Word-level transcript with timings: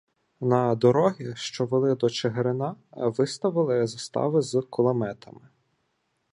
На 0.41 0.75
дороги, 0.75 1.33
що 1.35 1.65
вели 1.65 1.95
до 1.95 2.09
Чигирина, 2.09 2.75
виставили 2.91 3.87
застави 3.87 4.41
з 4.41 4.61
кулеметами. 4.69 5.47